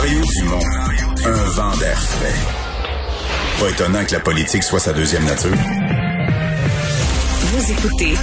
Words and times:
Mario 0.00 0.20
Dumont, 0.20 0.64
un 1.24 1.50
vent 1.56 1.76
d'air 1.78 1.98
frais. 2.00 2.32
Pas 3.58 3.68
étonnant 3.68 4.04
que 4.04 4.12
la 4.12 4.20
politique 4.20 4.62
soit 4.62 4.78
sa 4.78 4.92
deuxième 4.92 5.24
nature. 5.24 5.50
Vous 7.40 7.72
écoutez 7.72 8.14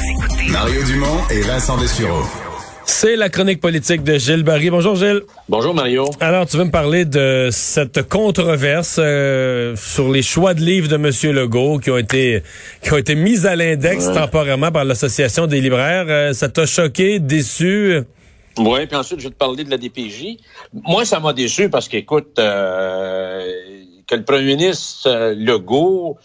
Mario 0.53 0.81
Dumont 0.83 1.27
et 1.29 1.41
Vincent 1.41 1.75
Dessureau. 1.75 2.23
C'est 2.85 3.17
la 3.17 3.27
chronique 3.27 3.59
politique 3.59 4.03
de 4.03 4.17
Gilles 4.17 4.43
Barry. 4.43 4.69
Bonjour 4.69 4.95
Gilles. 4.95 5.23
Bonjour 5.49 5.75
Mario. 5.75 6.05
Alors, 6.21 6.45
tu 6.45 6.55
veux 6.55 6.63
me 6.63 6.71
parler 6.71 7.03
de 7.03 7.49
cette 7.51 8.07
controverse 8.07 8.95
euh, 8.97 9.75
sur 9.75 10.09
les 10.09 10.21
choix 10.21 10.53
de 10.53 10.61
livres 10.61 10.87
de 10.87 10.95
M. 10.95 11.11
Legault 11.35 11.79
qui 11.79 11.91
ont 11.91 11.97
été 11.97 12.41
qui 12.83 12.93
ont 12.93 12.97
été 12.97 13.15
mis 13.15 13.45
à 13.45 13.57
l'index 13.57 14.05
temporairement 14.13 14.71
par 14.71 14.85
l'Association 14.85 15.45
des 15.45 15.59
libraires. 15.59 16.05
Euh, 16.07 16.31
ça 16.31 16.47
t'a 16.47 16.65
choqué, 16.65 17.19
déçu? 17.19 18.05
Oui, 18.57 18.85
puis 18.85 18.95
ensuite, 18.95 19.19
je 19.19 19.25
vais 19.25 19.33
te 19.33 19.37
parler 19.37 19.63
de 19.63 19.69
la 19.69 19.77
DPJ. 19.77 20.37
Moi, 20.73 21.03
ça 21.05 21.19
m'a 21.19 21.33
déçu 21.33 21.69
parce 21.69 21.87
qu'écoute, 21.89 22.39
euh, 22.39 23.45
que 24.07 24.15
le 24.15 24.23
premier 24.23 24.55
ministre 24.55 25.09
euh, 25.09 25.35
Legault 25.35 26.17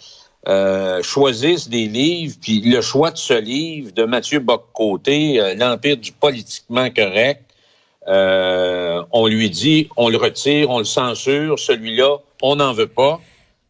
euh, 0.49 1.03
choisisse 1.03 1.69
des 1.69 1.87
livres, 1.87 2.37
puis 2.41 2.61
le 2.61 2.81
choix 2.83 3.11
de 3.11 3.17
ce 3.19 3.35
livre 3.35 3.93
de 3.93 4.05
Mathieu 4.05 4.39
Boccoté, 4.39 5.41
euh, 5.41 5.55
L'Empire 5.55 5.97
du 5.97 6.13
politiquement 6.13 6.89
correct, 6.91 7.43
euh, 8.09 9.03
on 9.13 9.27
lui 9.27 9.51
dit, 9.51 9.89
on 9.97 10.09
le 10.09 10.17
retire, 10.17 10.71
on 10.71 10.79
le 10.79 10.85
censure, 10.85 11.59
celui-là, 11.59 12.19
on 12.43 12.57
n'en 12.57 12.73
veut 12.73 12.87
pas. 12.87 13.21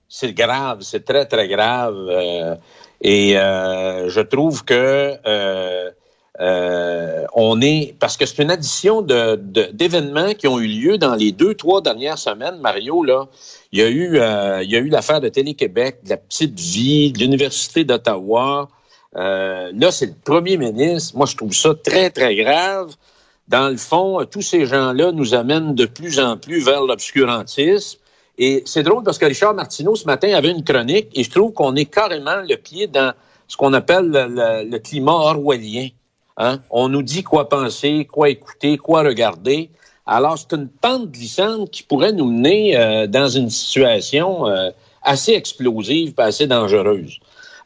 C'est 0.08 0.32
grave, 0.32 0.78
c'est 0.82 1.04
très, 1.04 1.24
très 1.26 1.48
grave. 1.48 1.96
euh, 2.08 2.54
et 3.02 3.32
je 3.32 4.20
trouve 4.20 4.62
que 4.64 5.16
euh, 6.40 7.20
euh, 7.20 7.26
on 7.34 7.60
est 7.60 7.94
parce 7.98 8.16
que 8.16 8.26
c'est 8.26 8.42
une 8.42 8.50
addition 8.50 9.02
de, 9.02 9.36
d'événements 9.72 10.34
qui 10.34 10.48
ont 10.48 10.58
eu 10.58 10.66
lieu 10.66 10.98
dans 10.98 11.14
les 11.14 11.32
deux, 11.32 11.54
trois 11.54 11.80
dernières 11.82 12.18
semaines, 12.18 12.58
Mario. 12.60 13.04
Là, 13.04 13.28
il 13.72 13.78
y 13.80 13.82
a 13.82 13.88
eu, 13.88 14.18
euh, 14.18 14.62
il 14.62 14.70
y 14.70 14.76
a 14.76 14.78
eu 14.78 14.88
l'affaire 14.88 15.20
de 15.20 15.28
Télé-Québec, 15.28 15.98
de 16.04 16.10
la 16.10 16.16
petite 16.16 16.58
vie, 16.58 17.12
de 17.12 17.18
l'université 17.18 17.84
d'Ottawa. 17.84 18.68
Euh, 19.16 19.70
là, 19.74 19.90
c'est 19.90 20.06
le 20.06 20.14
premier 20.24 20.56
ministre. 20.56 21.16
Moi, 21.16 21.26
je 21.26 21.36
trouve 21.36 21.52
ça 21.52 21.74
très, 21.74 22.10
très 22.10 22.34
grave. 22.36 22.94
Dans 23.48 23.68
le 23.68 23.76
fond, 23.76 24.24
tous 24.30 24.42
ces 24.42 24.66
gens-là 24.66 25.12
nous 25.12 25.34
amènent 25.34 25.74
de 25.74 25.86
plus 25.86 26.20
en 26.20 26.36
plus 26.36 26.64
vers 26.64 26.82
l'obscurantisme. 26.82 27.98
Et 28.38 28.62
c'est 28.64 28.82
drôle 28.82 29.02
parce 29.02 29.18
que 29.18 29.26
Richard 29.26 29.54
Martineau, 29.54 29.96
ce 29.96 30.06
matin, 30.06 30.32
avait 30.34 30.50
une 30.50 30.64
chronique 30.64 31.08
et 31.14 31.24
je 31.24 31.30
trouve 31.30 31.52
qu'on 31.52 31.74
est 31.76 31.84
carrément 31.84 32.36
le 32.48 32.56
pied 32.56 32.86
dans 32.86 33.12
ce 33.48 33.56
qu'on 33.56 33.72
appelle 33.74 34.06
le, 34.06 34.26
le- 34.28 34.70
le 34.70 34.78
climat 34.78 35.12
orwellien. 35.12 35.88
Hein? 36.36 36.60
On 36.70 36.88
nous 36.88 37.02
dit 37.02 37.22
quoi 37.22 37.48
penser, 37.48 38.06
quoi 38.10 38.30
écouter, 38.30 38.76
quoi 38.78 39.02
regarder. 39.02 39.70
Alors, 40.06 40.38
c'est 40.38 40.56
une 40.56 40.68
pente 40.68 41.10
glissante 41.10 41.70
qui 41.70 41.82
pourrait 41.82 42.12
nous 42.12 42.30
mener 42.30 42.76
euh, 42.76 43.06
dans 43.06 43.28
une 43.28 43.50
situation 43.50 44.46
euh, 44.48 44.70
assez 45.02 45.32
explosive 45.32 46.14
et 46.18 46.22
assez 46.22 46.46
dangereuse. 46.46 47.20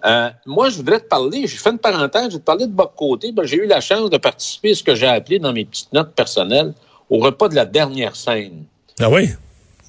Euh, 0.05 0.29
moi, 0.45 0.69
je 0.69 0.77
voudrais 0.77 1.01
te 1.01 1.07
parler, 1.07 1.47
j'ai 1.47 1.57
fait 1.57 1.71
une 1.71 1.79
parenthèse, 1.79 2.25
je 2.25 2.33
vais 2.33 2.39
te 2.39 2.45
parler 2.45 2.67
de 2.67 2.73
Bob 2.73 2.91
Côté. 2.97 3.33
Ben, 3.33 3.45
j'ai 3.45 3.57
eu 3.57 3.67
la 3.67 3.81
chance 3.81 4.11
de 4.11 4.19
participer 4.19 4.73
à 4.73 4.75
ce 4.75 4.83
que 4.83 4.95
j'ai 4.95 5.07
appelé 5.07 5.39
dans 5.39 5.53
mes 5.53 5.65
petites 5.65 5.93
notes 5.93 6.13
personnelles 6.13 6.75
au 7.09 7.19
repas 7.19 7.49
de 7.49 7.55
la 7.55 7.65
dernière 7.65 8.15
scène. 8.15 8.65
Ah 9.01 9.09
oui? 9.09 9.31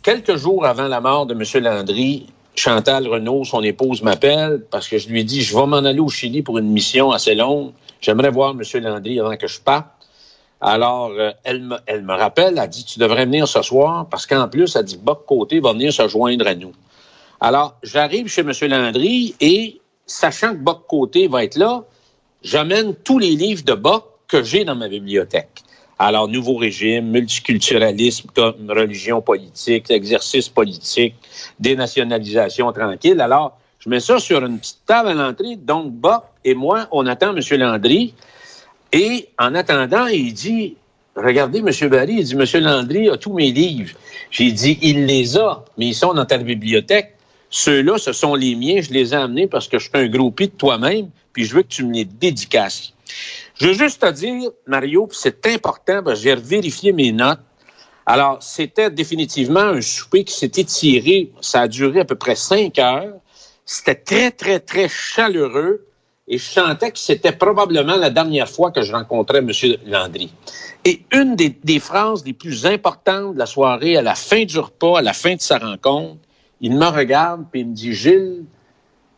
Quelques 0.02 0.38
jours 0.38 0.66
avant 0.66 0.88
la 0.88 1.02
mort 1.02 1.26
de 1.26 1.34
M. 1.34 1.64
Landry, 1.64 2.28
Chantal 2.56 3.08
Renault, 3.08 3.44
son 3.44 3.62
épouse, 3.64 4.02
m'appelle 4.02 4.64
parce 4.72 4.88
que 4.88 4.98
je 4.98 5.10
lui 5.10 5.24
dit, 5.24 5.42
je 5.42 5.56
vais 5.56 5.66
m'en 5.66 5.78
aller 5.78 6.00
au 6.00 6.10
Chili 6.10 6.42
pour 6.42 6.58
une 6.58 6.70
mission 6.70 7.12
assez 7.12 7.36
longue. 7.36 7.72
J'aimerais 8.02 8.32
voir 8.32 8.52
M. 8.52 8.84
Landry 8.84 9.20
avant 9.20 9.36
que 9.36 9.48
je 9.48 9.60
parte. 9.60 9.88
Alors, 10.62 11.12
euh, 11.12 11.32
elle, 11.44 11.62
me, 11.64 11.78
elle 11.86 12.04
me 12.04 12.14
rappelle, 12.14 12.58
elle 12.58 12.70
dit, 12.70 12.86
tu 12.86 12.98
devrais 13.00 13.26
venir 13.26 13.48
ce 13.48 13.62
soir 13.62 14.08
parce 14.10 14.26
qu'en 14.26 14.48
plus, 14.48 14.76
elle 14.76 14.86
dit, 14.86 14.98
Bob 14.98 15.26
Côté 15.28 15.60
va 15.60 15.74
venir 15.74 15.92
se 15.92 16.08
joindre 16.08 16.48
à 16.48 16.56
nous. 16.56 16.72
Alors, 17.42 17.76
j'arrive 17.84 18.28
chez 18.28 18.42
M. 18.42 18.52
Landry 18.62 19.36
et, 19.42 19.82
sachant 20.06 20.54
que 20.54 20.60
Bob 20.60 20.82
Côté 20.88 21.28
va 21.28 21.44
être 21.44 21.58
là, 21.58 21.84
j'amène 22.42 22.96
tous 22.96 23.20
les 23.20 23.32
livres 23.32 23.64
de 23.64 23.74
Bob 23.74 24.04
que 24.28 24.44
j'ai 24.44 24.64
dans 24.64 24.76
ma 24.76 24.88
bibliothèque. 24.88 25.64
Alors, 25.98 26.28
nouveau 26.28 26.58
régime, 26.58 27.10
multiculturalisme 27.10 28.30
comme 28.36 28.70
religion 28.70 29.22
politique, 29.22 29.90
exercice 29.90 30.50
politique, 30.50 31.16
dénationalisation 31.60 32.72
tranquille. 32.74 33.22
Alors, 33.22 33.58
je 33.80 33.90
mets 33.90 34.02
ça 34.02 34.20
sur 34.20 34.44
une 34.46 34.60
petite 34.60 34.82
table 34.86 35.10
à 35.10 35.14
l'entrée. 35.14 35.56
Donc, 35.56 35.94
Bob 35.94 36.24
et 36.44 36.54
moi, 36.54 36.88
on 36.92 37.06
attend 37.06 37.36
M. 37.36 37.42
Landry. 37.60 38.14
Et 38.92 39.30
en 39.40 39.56
attendant, 39.56 40.08
il 40.08 40.34
dit, 40.34 40.76
regardez, 41.16 41.60
M. 41.60 41.90
Barry, 41.90 42.16
il 42.20 42.24
dit, 42.26 42.34
M. 42.34 42.64
Landry 42.64 43.10
a 43.10 43.16
tous 43.16 43.34
mes 43.34 43.52
livres. 43.52 43.96
J'ai 44.32 44.52
dit, 44.52 44.78
il 44.82 45.06
les 45.06 45.38
a, 45.38 45.64
mais 45.78 45.88
ils 45.88 45.96
sont 45.96 46.14
dans 46.14 46.26
ta 46.26 46.38
bibliothèque. 46.38 47.16
Ceux-là, 47.50 47.98
ce 47.98 48.12
sont 48.12 48.36
les 48.36 48.56
miens. 48.56 48.82
Je 48.82 48.92
les 48.92 49.14
ai 49.14 49.18
amenés 49.18 49.48
parce 49.48 49.70
que 49.70 49.80
je 49.80 49.84
suis 49.84 49.98
un 49.98 50.08
groupie 50.08 50.48
de 50.48 50.54
toi-même, 50.54 51.10
puis 51.32 51.46
je 51.46 51.56
veux 51.56 51.62
que 51.62 51.70
tu 51.70 51.86
me 51.86 51.94
les 51.94 52.06
dédicaces. 52.06 52.94
Je 53.56 53.68
veux 53.68 53.74
juste 53.74 54.02
te 54.02 54.12
dire, 54.12 54.52
Mario, 54.68 55.08
c'est 55.12 55.48
important, 55.48 56.04
que 56.04 56.14
j'ai 56.14 56.36
vérifié 56.36 56.92
mes 56.92 57.12
notes. 57.14 57.40
Alors, 58.06 58.44
c'était 58.44 58.92
définitivement 58.92 59.62
un 59.62 59.82
souper 59.82 60.26
qui 60.26 60.34
s'est 60.34 60.52
étiré. 60.56 61.32
Ça 61.42 61.62
a 61.62 61.68
duré 61.68 62.02
à 62.02 62.06
peu 62.06 62.16
près 62.16 62.36
cinq 62.36 62.78
heures. 62.80 63.14
C'était 63.66 63.96
très, 63.96 64.32
très, 64.32 64.60
très 64.60 64.90
chaleureux. 64.90 65.88
Et 66.28 66.38
je 66.38 66.44
sentais 66.44 66.92
que 66.92 67.00
c'était 67.00 67.32
probablement 67.32 67.96
la 67.96 68.10
dernière 68.10 68.50
fois 68.50 68.72
que 68.72 68.82
je 68.82 68.92
rencontrais 68.92 69.40
M. 69.40 69.52
Landry. 69.86 70.34
Et 70.84 71.04
une 71.12 71.36
des, 71.36 71.50
des 71.50 71.80
phrases 71.80 72.26
les 72.26 72.34
plus 72.34 72.66
importantes 72.66 73.36
de 73.36 73.40
la 73.40 73.46
soirée, 73.46 73.96
à 73.96 74.02
la 74.02 74.16
fin 74.16 74.44
du 74.44 74.60
repas, 74.60 75.00
à 75.00 75.02
la 75.02 75.14
fin 75.14 75.36
de 75.36 75.42
sa 75.42 75.60
rencontre, 75.60 76.18
il 76.62 76.76
me 76.76 76.88
regarde 76.88 77.46
puis 77.52 77.62
il 77.62 77.68
me 77.68 77.74
dit, 77.74 77.94
Gilles, 77.94 78.44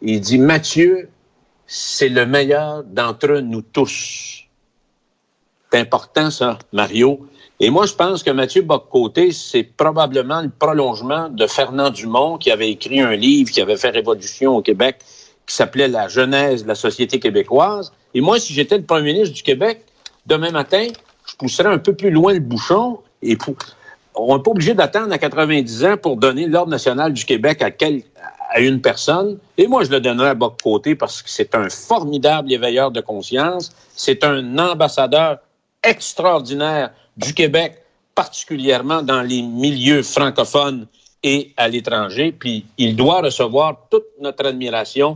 il 0.01 0.19
dit, 0.19 0.37
Mathieu, 0.37 1.09
c'est 1.67 2.09
le 2.09 2.25
meilleur 2.25 2.83
d'entre 2.83 3.39
nous 3.39 3.61
tous. 3.61 4.45
C'est 5.71 5.79
important, 5.79 6.31
ça, 6.31 6.57
Mario. 6.71 7.27
Et 7.59 7.69
moi, 7.69 7.85
je 7.85 7.93
pense 7.93 8.23
que 8.23 8.31
Mathieu 8.31 8.61
Boccoté, 8.61 9.31
c'est 9.31 9.63
probablement 9.63 10.41
le 10.41 10.49
prolongement 10.49 11.27
de 11.27 11.45
Fernand 11.45 11.89
Dumont, 11.89 12.37
qui 12.37 12.51
avait 12.51 12.71
écrit 12.71 13.01
un 13.01 13.15
livre 13.15 13.51
qui 13.51 13.61
avait 13.61 13.75
fait 13.75 13.89
révolution 13.89 14.55
au 14.55 14.61
Québec, 14.61 14.99
qui 15.45 15.55
s'appelait 15.55 15.87
La 15.87 16.07
Genèse 16.07 16.63
de 16.63 16.67
la 16.69 16.75
société 16.75 17.19
québécoise. 17.19 17.91
Et 18.13 18.21
moi, 18.21 18.39
si 18.39 18.53
j'étais 18.53 18.77
le 18.77 18.83
premier 18.83 19.13
ministre 19.13 19.35
du 19.35 19.43
Québec, 19.43 19.83
demain 20.25 20.51
matin, 20.51 20.87
je 21.25 21.35
pousserais 21.35 21.69
un 21.69 21.79
peu 21.79 21.93
plus 21.93 22.11
loin 22.11 22.33
le 22.33 22.39
bouchon 22.39 22.99
et. 23.21 23.37
On 24.17 24.37
n'est 24.37 24.43
pas 24.43 24.51
obligé 24.51 24.73
d'attendre 24.73 25.13
à 25.13 25.17
90 25.17 25.85
ans 25.85 25.97
pour 25.97 26.17
donner 26.17 26.47
l'Ordre 26.47 26.71
national 26.71 27.13
du 27.13 27.25
Québec 27.25 27.61
à, 27.61 27.71
quel... 27.71 28.01
à 28.49 28.59
une 28.59 28.81
personne. 28.81 29.37
Et 29.57 29.67
moi, 29.67 29.83
je 29.83 29.91
le 29.91 29.99
donnerais 29.99 30.29
à 30.29 30.33
Boccoté 30.33 30.95
parce 30.95 31.21
que 31.21 31.29
c'est 31.29 31.55
un 31.55 31.69
formidable 31.69 32.51
éveilleur 32.51 32.91
de 32.91 33.01
conscience. 33.01 33.71
C'est 33.95 34.23
un 34.23 34.57
ambassadeur 34.57 35.37
extraordinaire 35.83 36.91
du 37.15 37.33
Québec, 37.33 37.81
particulièrement 38.15 39.01
dans 39.01 39.21
les 39.21 39.41
milieux 39.41 40.03
francophones 40.03 40.87
et 41.23 41.53
à 41.57 41.67
l'étranger. 41.67 42.31
Puis 42.37 42.65
il 42.77 42.95
doit 42.95 43.21
recevoir 43.21 43.87
toute 43.89 44.05
notre 44.21 44.45
admiration 44.45 45.15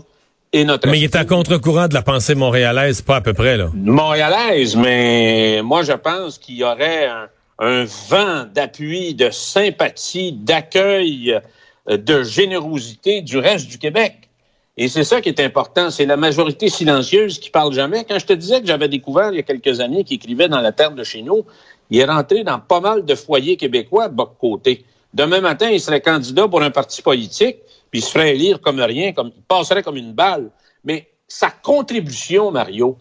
et 0.54 0.64
notre 0.66 0.88
Mais 0.90 1.00
il 1.00 1.04
est 1.06 1.16
à 1.16 1.26
contre-courant 1.26 1.88
de 1.88 1.94
la 1.94 2.02
pensée 2.02 2.36
montréalaise, 2.36 3.02
pas 3.02 3.18
à 3.18 3.22
peu 3.22 3.34
près, 3.34 3.58
là. 3.58 3.70
montréalaise, 3.74 4.76
mais 4.76 5.62
moi 5.64 5.84
je 5.84 5.94
pense 5.94 6.38
qu'il 6.38 6.56
y 6.56 6.64
aurait 6.64 7.08
un, 7.08 7.28
un 7.62 7.86
vent 8.10 8.46
d'appui, 8.54 9.14
de 9.14 9.30
sympathie, 9.30 10.34
d'accueil, 10.34 11.40
euh, 11.90 11.98
de 11.98 12.24
générosité 12.24 13.22
du 13.22 13.38
reste 13.38 13.68
du 13.68 13.78
Québec. 13.78 14.30
Et 14.78 14.88
c'est 14.88 15.04
ça 15.04 15.22
qui 15.22 15.30
est 15.30 15.40
important, 15.40 15.92
c'est 15.92 16.08
la 16.08 16.18
majorité 16.18 16.70
silencieuse 16.70 17.40
qui 17.40 17.52
parle 17.52 17.72
jamais. 17.72 18.04
Quand 18.04 18.18
je 18.18 18.26
te 18.26 18.34
disais 18.34 18.62
que 18.62 18.68
j'avais 18.68 18.88
découvert 18.88 19.30
il 19.32 19.36
y 19.36 19.40
a 19.40 19.44
quelques 19.44 19.80
années 19.80 20.04
qu'il 20.04 20.16
écrivait 20.16 20.50
dans 20.50 20.60
la 20.60 20.72
terre 20.72 20.92
de 20.92 21.04
chez 21.04 21.22
nous, 21.22 21.46
il 21.92 22.00
est 22.00 22.06
rentré 22.06 22.44
dans 22.44 22.60
pas 22.60 22.80
mal 22.80 23.06
de 23.06 23.16
foyers 23.16 23.58
québécois 23.58 24.08
Boc 24.08 24.38
côté. 24.40 24.84
Demain 25.14 25.42
matin, 25.42 25.70
il 25.70 25.80
serait 25.80 26.02
candidat 26.02 26.48
pour 26.48 26.64
un 26.64 26.72
parti 26.72 27.02
politique, 27.02 27.58
puis 27.92 28.00
il 28.00 28.02
se 28.02 28.10
ferait 28.10 28.34
élire 28.34 28.60
comme 28.60 28.80
rien, 28.80 29.12
comme 29.12 29.32
il 29.36 29.44
passerait 29.44 29.84
comme 29.84 29.98
une 29.98 30.14
balle. 30.14 30.50
Mais 30.84 31.10
sa 31.28 31.52
contribution, 31.52 32.50
Mario, 32.50 32.98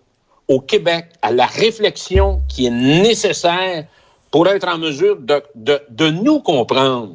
au 0.48 0.60
Québec, 0.60 1.06
à 1.22 1.30
la 1.30 1.46
réflexion 1.46 2.42
qui 2.48 2.66
est 2.66 2.70
nécessaire 2.70 3.86
pour 4.30 4.48
être 4.48 4.68
en 4.68 4.78
mesure 4.78 5.16
de, 5.16 5.42
de, 5.54 5.80
de 5.90 6.10
nous 6.10 6.40
comprendre 6.40 7.14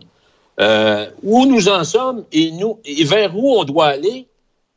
euh, 0.59 1.09
où 1.23 1.45
nous 1.45 1.67
en 1.67 1.83
sommes 1.83 2.23
et, 2.31 2.51
nous, 2.51 2.79
et 2.85 3.03
vers 3.03 3.35
où 3.35 3.59
on 3.59 3.63
doit 3.63 3.87
aller. 3.87 4.27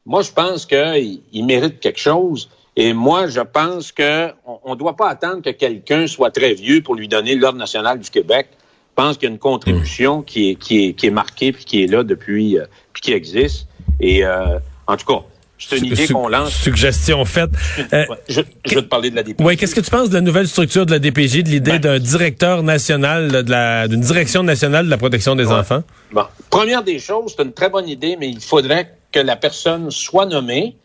Moi, 0.06 0.22
je 0.22 0.32
pense 0.32 0.66
qu'il 0.66 1.20
il 1.32 1.44
mérite 1.44 1.80
quelque 1.80 2.00
chose. 2.00 2.48
Et 2.76 2.92
moi, 2.92 3.26
je 3.26 3.40
pense 3.40 3.92
qu'on 3.92 4.70
ne 4.70 4.74
doit 4.74 4.96
pas 4.96 5.08
attendre 5.08 5.42
que 5.42 5.50
quelqu'un 5.50 6.06
soit 6.06 6.30
très 6.30 6.54
vieux 6.54 6.82
pour 6.82 6.94
lui 6.94 7.08
donner 7.08 7.34
l'Ordre 7.34 7.58
national 7.58 7.98
du 7.98 8.10
Québec. 8.10 8.48
Je 8.52 9.04
pense 9.04 9.16
qu'il 9.16 9.28
y 9.28 9.30
a 9.30 9.32
une 9.32 9.38
contribution 9.38 10.22
qui 10.22 10.50
est, 10.50 10.54
qui 10.56 10.86
est, 10.86 10.92
qui 10.94 11.06
est 11.06 11.10
marquée 11.10 11.52
puis 11.52 11.64
qui 11.64 11.84
est 11.84 11.86
là 11.86 12.02
depuis, 12.02 12.58
euh, 12.58 12.66
puis 12.92 13.02
qui 13.02 13.12
existe. 13.12 13.66
Et 14.00 14.24
euh, 14.24 14.58
en 14.86 14.96
tout 14.96 15.06
cas, 15.06 15.24
c'est 15.58 15.78
une 15.78 15.86
idée 15.86 16.06
qu'on 16.06 16.28
lance. 16.28 16.52
Suggestion 16.52 17.24
faite. 17.24 17.50
Euh, 17.92 18.04
je, 18.28 18.40
je, 18.64 18.74
vais 18.74 18.82
te 18.82 18.86
parler 18.86 19.10
de 19.10 19.16
la 19.16 19.22
DPJ. 19.22 19.44
Oui, 19.44 19.56
qu'est-ce 19.56 19.74
que 19.74 19.80
tu 19.80 19.90
penses 19.90 20.08
de 20.08 20.14
la 20.14 20.20
nouvelle 20.20 20.48
structure 20.48 20.86
de 20.86 20.90
la 20.90 20.98
DPJ, 20.98 21.42
de 21.42 21.48
l'idée 21.48 21.72
ben, 21.72 21.80
d'un 21.80 21.98
directeur 21.98 22.62
national, 22.62 23.44
d'une 23.88 24.00
direction 24.00 24.42
nationale 24.42 24.86
de 24.86 24.90
la 24.90 24.98
protection 24.98 25.34
des 25.34 25.46
ouais. 25.46 25.54
enfants? 25.54 25.82
Bon. 26.12 26.24
Première 26.50 26.82
des 26.82 26.98
choses, 26.98 27.34
c'est 27.36 27.42
une 27.42 27.52
très 27.52 27.70
bonne 27.70 27.88
idée, 27.88 28.16
mais 28.18 28.28
il 28.28 28.40
faudrait 28.40 28.94
que 29.12 29.20
la 29.20 29.36
personne 29.36 29.90
soit 29.90 30.26
nommée 30.26 30.76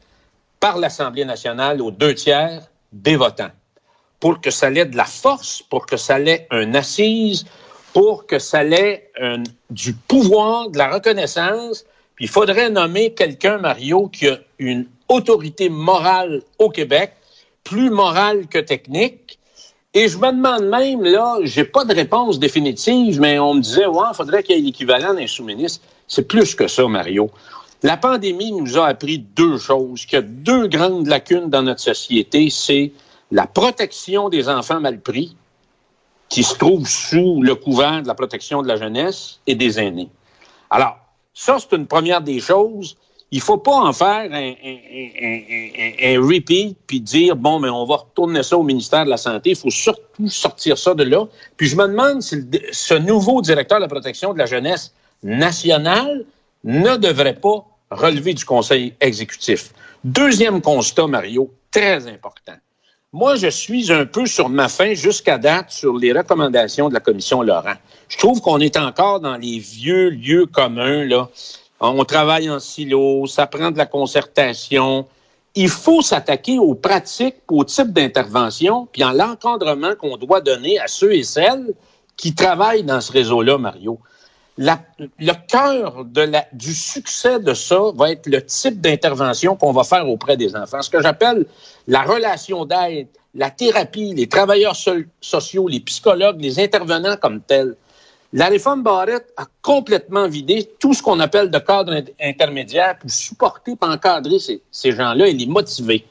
par 0.59 0.77
l'Assemblée 0.77 1.25
nationale 1.25 1.81
aux 1.81 1.91
deux 1.91 2.15
tiers 2.15 2.61
des 2.91 3.15
votants 3.15 3.51
pour 4.23 4.39
que 4.39 4.51
ça 4.51 4.71
ait 4.71 4.85
de 4.85 4.95
la 4.95 5.03
force, 5.03 5.61
pour 5.61 5.85
que 5.85 5.97
ça 5.97 6.17
ait 6.21 6.47
un 6.49 6.75
assise, 6.75 7.43
pour 7.91 8.25
que 8.25 8.39
ça 8.39 8.63
ait 8.63 9.11
un, 9.19 9.43
du 9.69 9.91
pouvoir, 9.91 10.69
de 10.69 10.77
la 10.77 10.89
reconnaissance. 10.89 11.83
Il 12.23 12.29
faudrait 12.29 12.69
nommer 12.69 13.13
quelqu'un, 13.13 13.57
Mario, 13.57 14.07
qui 14.07 14.29
a 14.29 14.37
une 14.57 14.85
autorité 15.09 15.67
morale 15.67 16.41
au 16.57 16.69
Québec, 16.69 17.11
plus 17.65 17.89
morale 17.89 18.47
que 18.47 18.59
technique. 18.59 19.37
Et 19.93 20.07
je 20.07 20.17
me 20.17 20.31
demande 20.31 20.69
même, 20.69 21.03
là, 21.03 21.39
j'ai 21.43 21.65
pas 21.65 21.83
de 21.83 21.93
réponse 21.93 22.39
définitive, 22.39 23.19
mais 23.19 23.39
on 23.39 23.55
me 23.55 23.59
disait, 23.59 23.87
ouais, 23.87 24.05
il 24.09 24.15
faudrait 24.15 24.41
qu'il 24.41 24.55
y 24.55 24.59
ait 24.59 24.61
l'équivalent 24.61 25.13
d'un 25.13 25.27
sous-ministre. 25.27 25.85
C'est 26.07 26.25
plus 26.25 26.55
que 26.55 26.69
ça, 26.69 26.87
Mario. 26.87 27.29
La 27.81 27.97
pandémie 27.97 28.53
nous 28.53 28.77
a 28.77 28.87
appris 28.87 29.19
deux 29.19 29.57
choses, 29.57 30.05
qu'il 30.05 30.15
y 30.15 30.19
a 30.19 30.21
deux 30.21 30.69
grandes 30.69 31.07
lacunes 31.07 31.49
dans 31.49 31.63
notre 31.63 31.81
société, 31.81 32.49
c'est 32.49 32.93
la 33.31 33.47
protection 33.47 34.29
des 34.29 34.47
enfants 34.47 34.79
mal 34.79 35.01
pris, 35.01 35.35
qui 36.29 36.43
se 36.43 36.55
trouve 36.55 36.87
sous 36.87 37.41
le 37.41 37.55
couvert 37.55 38.01
de 38.01 38.07
la 38.07 38.15
protection 38.15 38.61
de 38.61 38.69
la 38.69 38.77
jeunesse 38.77 39.41
et 39.45 39.55
des 39.55 39.77
aînés. 39.77 40.07
Alors, 40.69 41.02
ça, 41.33 41.57
c'est 41.59 41.75
une 41.75 41.87
première 41.87 42.21
des 42.21 42.39
choses. 42.39 42.95
Il 43.31 43.41
faut 43.41 43.57
pas 43.57 43.75
en 43.75 43.93
faire 43.93 44.31
un, 44.31 44.53
un, 44.63 44.75
un, 45.23 45.91
un, 46.03 46.21
repeat 46.21 46.77
puis 46.85 47.01
dire 47.01 47.35
bon, 47.35 47.59
mais 47.59 47.69
on 47.69 47.85
va 47.85 47.95
retourner 47.95 48.43
ça 48.43 48.57
au 48.57 48.63
ministère 48.63 49.05
de 49.05 49.09
la 49.09 49.17
Santé. 49.17 49.51
Il 49.51 49.55
faut 49.55 49.71
surtout 49.71 50.27
sortir 50.27 50.77
ça 50.77 50.93
de 50.93 51.03
là. 51.03 51.25
Puis 51.57 51.67
je 51.67 51.75
me 51.75 51.87
demande 51.87 52.21
si 52.21 52.47
ce 52.71 52.93
nouveau 52.93 53.41
directeur 53.41 53.79
de 53.79 53.83
la 53.83 53.87
protection 53.87 54.33
de 54.33 54.37
la 54.37 54.45
jeunesse 54.45 54.93
nationale 55.23 56.25
ne 56.63 56.95
devrait 56.97 57.35
pas 57.35 57.65
relevé 57.89 58.35
du 58.35 58.45
Conseil 58.45 58.93
exécutif. 59.01 59.73
Deuxième 60.03 60.61
constat, 60.61 61.07
Mario, 61.07 61.51
très 61.71 62.07
important. 62.07 62.53
Moi, 63.15 63.35
je 63.35 63.45
suis 63.45 63.93
un 63.93 64.07
peu 64.07 64.25
sur 64.25 64.49
ma 64.49 64.67
fin 64.67 64.95
jusqu'à 64.95 65.37
date 65.37 65.69
sur 65.69 65.95
les 65.95 66.11
recommandations 66.11 66.89
de 66.89 66.95
la 66.95 66.99
commission 66.99 67.43
Laurent. 67.43 67.75
Je 68.09 68.17
trouve 68.17 68.41
qu'on 68.41 68.59
est 68.59 68.75
encore 68.75 69.19
dans 69.19 69.37
les 69.37 69.59
vieux 69.59 70.09
lieux 70.09 70.47
communs, 70.47 71.05
là. 71.05 71.29
On 71.79 72.03
travaille 72.05 72.49
en 72.49 72.59
silo, 72.59 73.27
ça 73.27 73.45
prend 73.45 73.69
de 73.69 73.77
la 73.77 73.85
concertation. 73.85 75.05
Il 75.53 75.69
faut 75.69 76.01
s'attaquer 76.01 76.57
aux 76.57 76.73
pratiques, 76.73 77.35
aux 77.51 77.63
types 77.63 77.93
d'intervention, 77.93 78.87
puis 78.91 79.03
en 79.03 79.11
l'encadrement 79.11 79.93
qu'on 79.93 80.17
doit 80.17 80.41
donner 80.41 80.79
à 80.79 80.87
ceux 80.87 81.13
et 81.13 81.23
celles 81.23 81.75
qui 82.17 82.33
travaillent 82.33 82.83
dans 82.83 82.99
ce 82.99 83.11
réseau-là, 83.11 83.59
Mario. 83.59 83.99
Le 84.57 85.33
cœur 85.47 86.05
du 86.53 86.73
succès 86.73 87.39
de 87.39 87.53
ça 87.53 87.79
va 87.95 88.11
être 88.11 88.27
le 88.27 88.45
type 88.45 88.79
d'intervention 88.81 89.55
qu'on 89.55 89.71
va 89.71 89.83
faire 89.83 90.07
auprès 90.07 90.37
des 90.37 90.55
enfants. 90.55 90.81
Ce 90.81 90.89
que 90.89 91.01
j'appelle 91.01 91.45
la 91.87 92.03
relation 92.03 92.65
d'aide, 92.65 93.07
la 93.33 93.49
thérapie, 93.49 94.13
les 94.13 94.27
travailleurs 94.27 94.75
so 94.75 94.93
sociaux, 95.21 95.67
les 95.67 95.79
psychologues, 95.79 96.39
les 96.39 96.59
intervenants 96.59 97.17
comme 97.17 97.41
tels. 97.41 97.75
La 98.31 98.47
réforme 98.47 98.83
Barrette 98.83 99.31
a 99.37 99.45
complètement 99.61 100.27
vidé 100.27 100.69
tout 100.79 100.93
ce 100.93 101.01
qu'on 101.01 101.19
appelle 101.19 101.49
de 101.51 101.59
cadre 101.59 102.03
intermédiaire 102.19 102.97
pour 102.97 103.09
supporter, 103.09 103.75
pour 103.75 103.89
encadrer 103.89 104.39
ces, 104.39 104.61
ces 104.71 104.91
gens-là 104.91 105.27
et 105.27 105.33
les 105.33 105.45
motiver. 105.45 106.05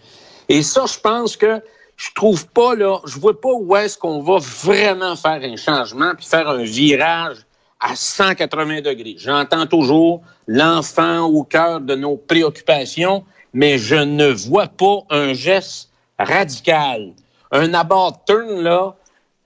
Et 0.49 0.63
ça, 0.63 0.85
je 0.87 0.99
pense 0.99 1.37
que 1.37 1.61
je 1.97 2.11
trouve 2.15 2.47
pas, 2.49 2.75
là, 2.75 3.01
je 3.07 3.19
vois 3.19 3.41
pas 3.41 3.53
où 3.53 3.77
est-ce 3.77 3.99
qu'on 3.99 4.21
va 4.23 4.39
vraiment 4.39 5.15
faire 5.15 5.41
un 5.43 5.57
changement 5.57 6.15
puis 6.17 6.27
faire 6.27 6.49
un 6.49 6.65
virage 6.65 7.39
à 7.83 7.97
180 7.97 8.81
degrés. 8.81 9.17
J'entends 9.19 9.67
toujours 9.67 10.23
l'enfant 10.47 11.25
au 11.25 11.43
cœur 11.43 11.81
de 11.81 11.97
nos 11.97 12.17
préoccupations, 12.17 13.25
mais 13.53 13.77
je 13.77 13.97
ne 13.97 14.29
vois 14.29 14.69
pas 14.69 15.01
un 15.11 15.35
geste 15.35 15.91
radical, 16.19 17.13
un 17.51 17.75
abord 17.75 18.25
turn 18.25 18.63
là 18.63 18.95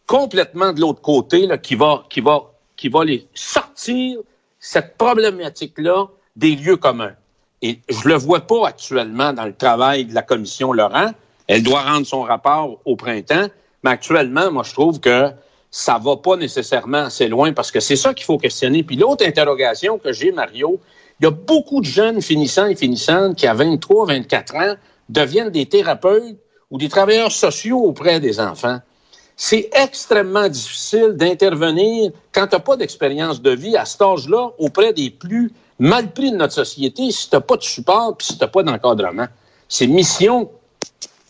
complètement 0.07 0.73
de 0.73 0.81
l'autre 0.81 1.01
côté 1.01 1.47
là, 1.47 1.59
qui 1.59 1.75
va 1.75 2.05
qui 2.11 2.21
va 2.21 2.43
qui 2.77 2.89
va 2.89 3.05
les 3.05 3.27
sortir 3.35 4.19
cette 4.61 4.97
problématique 4.99 5.79
là 5.79 6.07
des 6.37 6.55
lieux 6.55 6.77
communs. 6.77 7.15
Et 7.63 7.81
je 7.89 8.07
le 8.07 8.15
vois 8.15 8.41
pas 8.41 8.69
actuellement 8.69 9.33
dans 9.33 9.47
le 9.47 9.55
travail 9.55 10.05
de 10.05 10.15
la 10.15 10.23
commission 10.23 10.75
Laurent. 10.75 11.13
Elle 11.49 11.63
doit 11.63 11.83
rendre 11.83 12.07
son 12.07 12.23
rapport 12.23 12.79
au 12.85 12.97
printemps, 12.97 13.49
mais 13.83 13.91
actuellement, 13.91 14.53
moi 14.53 14.63
je 14.63 14.73
trouve 14.73 15.01
que 15.01 15.31
ça 15.71 15.99
va 15.99 16.17
pas 16.17 16.37
nécessairement 16.37 17.05
assez 17.05 17.29
loin 17.29 17.53
parce 17.53 17.71
que 17.71 17.81
c'est 17.81 17.97
ça 17.97 18.15
qu'il 18.15 18.25
faut 18.25 18.39
questionner. 18.39 18.83
Puis 18.83 18.97
l'autre 18.97 19.27
interrogation 19.27 19.99
que 19.99 20.13
j'ai, 20.13 20.33
Mario, 20.33 20.81
il 21.21 21.25
y 21.25 21.27
a 21.27 21.31
beaucoup 21.31 21.81
de 21.81 21.87
jeunes 21.87 22.23
finissants 22.23 22.67
et 22.67 22.75
finissantes 22.75 23.37
qui, 23.37 23.47
à 23.47 23.55
23, 23.55 24.07
24 24.07 24.57
ans, 24.57 24.75
deviennent 25.09 25.51
des 25.51 25.67
thérapeutes 25.67 26.37
ou 26.71 26.79
des 26.79 26.89
travailleurs 26.89 27.33
sociaux 27.33 27.81
auprès 27.81 28.21
des 28.21 28.41
enfants. 28.41 28.79
C'est 29.37 29.69
extrêmement 29.73 30.49
difficile 30.49 31.13
d'intervenir 31.13 32.11
quand 32.33 32.47
tu 32.47 32.57
n'as 32.57 32.61
pas 32.61 32.77
d'expérience 32.77 33.43
de 33.43 33.51
vie 33.51 33.77
à 33.77 33.85
cet 33.85 34.01
âge-là 34.03 34.51
auprès 34.59 34.93
des 34.93 35.11
plus 35.11 35.53
mal 35.79 36.11
pris 36.13 36.31
de 36.31 36.37
notre 36.37 36.55
société 36.55 37.11
si 37.11 37.29
tu 37.29 37.37
n'as 37.37 37.43
pas 37.43 37.57
de 37.57 37.63
support 37.63 38.17
puis 38.17 38.29
si 38.29 38.39
tu 38.39 38.45
n'as 38.45 38.49
pas 38.49 38.63
d'encadrement. 38.63 39.27
C'est 39.69 39.87
mission 39.87 40.51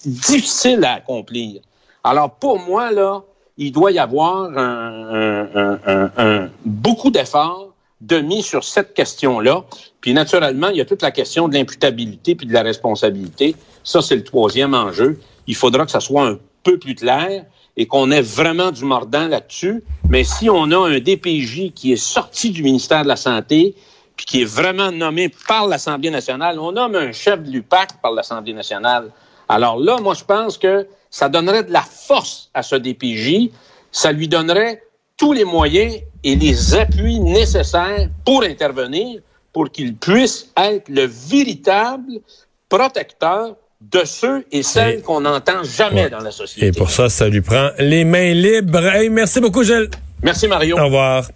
difficile 0.04 0.84
à 0.84 0.94
accomplir. 0.94 1.60
Alors, 2.04 2.30
pour 2.30 2.60
moi, 2.60 2.92
là, 2.92 3.22
il 3.58 3.72
doit 3.72 3.90
y 3.90 3.98
avoir 3.98 4.50
un, 4.56 6.48
beaucoup 6.64 7.10
d'efforts 7.10 7.72
de 8.00 8.18
mis 8.18 8.42
sur 8.42 8.62
cette 8.64 8.92
question-là. 8.94 9.64
Puis 10.00 10.12
naturellement, 10.12 10.68
il 10.68 10.76
y 10.76 10.80
a 10.80 10.84
toute 10.84 11.02
la 11.02 11.10
question 11.10 11.48
de 11.48 11.54
l'imputabilité 11.54 12.34
puis 12.34 12.46
de 12.46 12.52
la 12.52 12.62
responsabilité. 12.62 13.56
Ça, 13.82 14.02
c'est 14.02 14.16
le 14.16 14.24
troisième 14.24 14.74
enjeu. 14.74 15.18
Il 15.46 15.54
faudra 15.54 15.86
que 15.86 15.90
ça 15.90 16.00
soit 16.00 16.26
un 16.26 16.38
peu 16.62 16.78
plus 16.78 16.94
clair 16.94 17.44
et 17.76 17.86
qu'on 17.86 18.10
ait 18.10 18.22
vraiment 18.22 18.70
du 18.70 18.84
mordant 18.84 19.28
là-dessus. 19.28 19.82
Mais 20.08 20.24
si 20.24 20.50
on 20.50 20.70
a 20.70 20.78
un 20.78 20.98
DPJ 20.98 21.72
qui 21.74 21.92
est 21.92 21.96
sorti 21.96 22.50
du 22.50 22.62
ministère 22.62 23.02
de 23.02 23.08
la 23.08 23.16
Santé, 23.16 23.74
puis 24.16 24.26
qui 24.26 24.42
est 24.42 24.46
vraiment 24.46 24.90
nommé 24.90 25.30
par 25.46 25.66
l'Assemblée 25.66 26.10
nationale, 26.10 26.58
on 26.58 26.72
nomme 26.72 26.94
un 26.94 27.12
chef 27.12 27.42
de 27.42 27.50
l'UPAC 27.50 28.00
par 28.00 28.12
l'Assemblée 28.12 28.54
nationale. 28.54 29.10
Alors 29.48 29.78
là, 29.78 29.98
moi, 30.00 30.14
je 30.14 30.24
pense 30.24 30.56
que 30.56 30.86
ça 31.10 31.28
donnerait 31.28 31.64
de 31.64 31.72
la 31.72 31.82
force 31.82 32.50
à 32.54 32.62
ce 32.62 32.76
DPJ, 32.76 33.50
ça 33.92 34.12
lui 34.12 34.28
donnerait 34.28 34.82
tous 35.16 35.32
les 35.32 35.44
moyens 35.44 35.94
et 36.24 36.36
les 36.36 36.74
appuis 36.74 37.20
nécessaires 37.20 38.08
pour 38.24 38.42
intervenir, 38.42 39.20
pour 39.52 39.70
qu'il 39.70 39.96
puisse 39.96 40.50
être 40.56 40.88
le 40.88 41.06
véritable 41.06 42.20
protecteur 42.68 43.56
de 43.80 44.04
ceux 44.04 44.44
et 44.52 44.62
celles 44.62 45.02
qu'on 45.02 45.20
n'entend 45.20 45.62
jamais 45.62 46.04
ouais. 46.04 46.10
dans 46.10 46.20
la 46.20 46.30
société. 46.30 46.66
Et 46.66 46.72
pour 46.72 46.90
ça, 46.90 47.08
ça 47.08 47.28
lui 47.28 47.40
prend 47.40 47.70
les 47.78 48.04
mains 48.04 48.32
libres. 48.32 48.84
Hey, 48.86 49.08
merci 49.10 49.40
beaucoup, 49.40 49.62
Gilles. 49.62 49.90
Merci 50.22 50.48
Mario. 50.48 50.78
Au 50.78 50.84
revoir. 50.84 51.28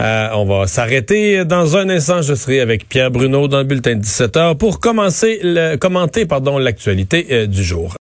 Euh, 0.00 0.28
on 0.34 0.44
va 0.44 0.66
s'arrêter 0.66 1.44
dans 1.44 1.76
un 1.76 1.88
instant. 1.88 2.20
Je 2.20 2.34
serai 2.34 2.60
avec 2.60 2.88
Pierre 2.88 3.10
Bruno 3.10 3.46
dans 3.46 3.58
le 3.58 3.64
bulletin 3.64 3.94
de 3.94 4.02
17h 4.02 4.56
pour 4.56 4.80
commencer 4.80 5.38
le, 5.42 5.76
commenter 5.76 6.26
pardon 6.26 6.58
l'actualité 6.58 7.26
euh, 7.30 7.46
du 7.46 7.62
jour. 7.62 7.92